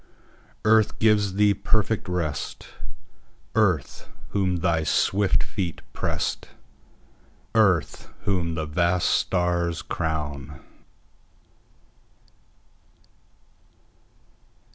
Earth 0.65 0.97
gives 0.97 1.35
thee 1.35 1.53
perfect 1.53 2.09
rest:Earth, 2.09 4.09
whom 4.29 4.55
thy 4.55 4.83
swift 4.83 5.43
feet 5.43 5.81
pressed:Earth, 5.93 8.09
whom 8.23 8.55
the 8.55 8.65
vast 8.65 9.11
stars 9.11 9.83
crown. 9.83 10.59